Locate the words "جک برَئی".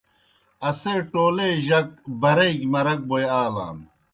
1.67-2.53